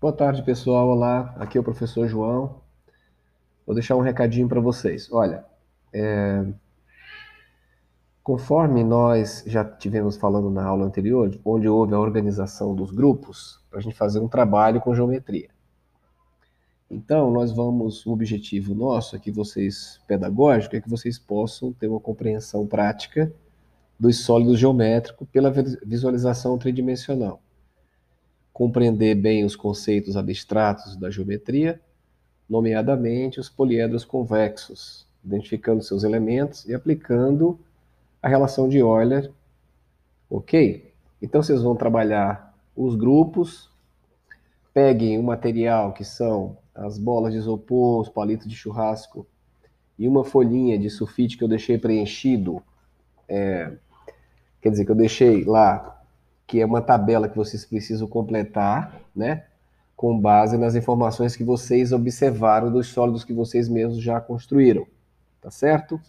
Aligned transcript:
Boa 0.00 0.12
tarde, 0.12 0.42
pessoal. 0.42 0.88
Olá, 0.88 1.34
aqui 1.38 1.58
é 1.58 1.60
o 1.60 1.64
professor 1.64 2.08
João. 2.08 2.60
Vou 3.66 3.74
deixar 3.74 3.96
um 3.96 4.00
recadinho 4.00 4.48
para 4.48 4.60
vocês. 4.60 5.12
Olha, 5.12 5.44
é... 5.92 6.46
conforme 8.22 8.82
nós 8.82 9.44
já 9.46 9.62
tivemos 9.62 10.16
falando 10.16 10.48
na 10.48 10.64
aula 10.64 10.86
anterior, 10.86 11.38
onde 11.44 11.68
houve 11.68 11.94
a 11.94 11.98
organização 11.98 12.74
dos 12.74 12.90
grupos, 12.90 13.62
para 13.68 13.80
a 13.80 13.82
gente 13.82 13.94
fazer 13.94 14.20
um 14.20 14.28
trabalho 14.28 14.80
com 14.80 14.94
geometria. 14.94 15.50
Então, 16.90 17.30
nós 17.30 17.52
vamos, 17.52 18.06
o 18.06 18.12
objetivo 18.12 18.74
nosso 18.74 19.16
aqui, 19.16 19.30
vocês, 19.30 20.00
pedagógico, 20.06 20.76
é 20.76 20.80
que 20.80 20.88
vocês 20.88 21.18
possam 21.18 21.72
ter 21.72 21.88
uma 21.88 22.00
compreensão 22.00 22.66
prática 22.66 23.30
dos 23.98 24.24
sólidos 24.24 24.58
geométricos 24.58 25.28
pela 25.30 25.50
visualização 25.84 26.56
tridimensional 26.56 27.40
compreender 28.56 29.14
bem 29.14 29.44
os 29.44 29.54
conceitos 29.54 30.16
abstratos 30.16 30.96
da 30.96 31.10
geometria, 31.10 31.78
nomeadamente 32.48 33.38
os 33.38 33.50
poliedros 33.50 34.02
convexos, 34.02 35.06
identificando 35.22 35.82
seus 35.82 36.04
elementos 36.04 36.66
e 36.66 36.72
aplicando 36.72 37.60
a 38.22 38.28
relação 38.28 38.66
de 38.66 38.78
Euler. 38.78 39.30
Ok? 40.30 40.90
Então 41.20 41.42
vocês 41.42 41.60
vão 41.60 41.76
trabalhar 41.76 42.56
os 42.74 42.94
grupos, 42.96 43.68
peguem 44.72 45.18
o 45.18 45.22
material 45.22 45.92
que 45.92 46.02
são 46.02 46.56
as 46.74 46.96
bolas 46.96 47.34
de 47.34 47.38
isopor, 47.38 48.00
os 48.00 48.08
palitos 48.08 48.48
de 48.48 48.56
churrasco 48.56 49.26
e 49.98 50.08
uma 50.08 50.24
folhinha 50.24 50.78
de 50.78 50.88
sulfite 50.88 51.36
que 51.36 51.44
eu 51.44 51.48
deixei 51.48 51.76
preenchido, 51.76 52.62
é, 53.28 53.70
quer 54.62 54.70
dizer, 54.70 54.86
que 54.86 54.92
eu 54.92 54.96
deixei 54.96 55.44
lá 55.44 55.95
que 56.46 56.60
é 56.60 56.66
uma 56.66 56.80
tabela 56.80 57.28
que 57.28 57.36
vocês 57.36 57.64
precisam 57.64 58.06
completar, 58.06 59.00
né? 59.14 59.44
Com 59.96 60.18
base 60.18 60.56
nas 60.56 60.74
informações 60.74 61.34
que 61.34 61.42
vocês 61.42 61.92
observaram 61.92 62.70
dos 62.70 62.88
sólidos 62.88 63.24
que 63.24 63.32
vocês 63.32 63.68
mesmos 63.68 64.00
já 64.00 64.20
construíram, 64.20 64.86
tá 65.40 65.50
certo? 65.50 66.00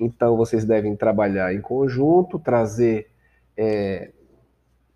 Então 0.00 0.36
vocês 0.36 0.64
devem 0.64 0.96
trabalhar 0.96 1.54
em 1.54 1.60
conjunto, 1.60 2.38
trazer 2.38 3.08
é, 3.56 4.10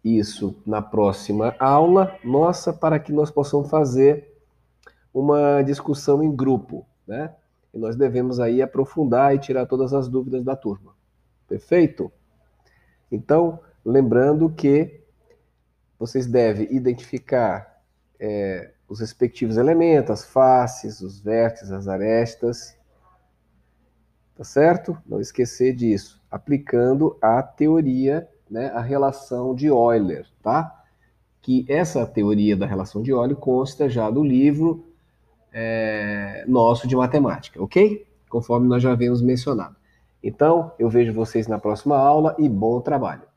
isso 0.04 0.56
na 0.66 0.82
próxima 0.82 1.54
aula 1.58 2.16
nossa 2.24 2.72
para 2.72 2.98
que 2.98 3.12
nós 3.12 3.30
possamos 3.30 3.70
fazer 3.70 4.30
uma 5.12 5.62
discussão 5.62 6.22
em 6.22 6.34
grupo, 6.34 6.86
né? 7.06 7.34
E 7.72 7.78
nós 7.78 7.94
devemos 7.94 8.40
aí 8.40 8.60
aprofundar 8.60 9.34
e 9.34 9.38
tirar 9.38 9.66
todas 9.66 9.92
as 9.92 10.08
dúvidas 10.08 10.42
da 10.42 10.56
turma. 10.56 10.92
Perfeito? 11.48 12.10
Então, 13.10 13.60
Lembrando 13.84 14.50
que 14.50 15.00
vocês 15.98 16.26
devem 16.26 16.66
identificar 16.74 17.80
é, 18.18 18.72
os 18.88 19.00
respectivos 19.00 19.56
elementos, 19.56 20.10
as 20.10 20.24
faces, 20.24 21.00
os 21.00 21.20
vértices, 21.20 21.70
as 21.70 21.86
arestas, 21.88 22.76
tá 24.34 24.44
certo? 24.44 24.96
Não 25.06 25.20
esquecer 25.20 25.74
disso, 25.74 26.20
aplicando 26.30 27.16
a 27.22 27.42
teoria, 27.42 28.28
né, 28.50 28.66
a 28.74 28.80
relação 28.80 29.54
de 29.54 29.66
Euler, 29.66 30.26
tá? 30.42 30.84
Que 31.40 31.64
essa 31.68 32.06
teoria 32.06 32.56
da 32.56 32.66
relação 32.66 33.02
de 33.02 33.10
Euler 33.10 33.36
consta 33.36 33.88
já 33.88 34.10
do 34.10 34.24
livro 34.24 34.84
é, 35.52 36.44
nosso 36.48 36.88
de 36.88 36.96
matemática, 36.96 37.62
ok? 37.62 38.06
Conforme 38.28 38.68
nós 38.68 38.82
já 38.82 38.92
havíamos 38.92 39.22
mencionado. 39.22 39.76
Então, 40.22 40.72
eu 40.78 40.88
vejo 40.88 41.12
vocês 41.12 41.46
na 41.46 41.58
próxima 41.58 41.96
aula 41.96 42.34
e 42.38 42.48
bom 42.48 42.80
trabalho. 42.80 43.29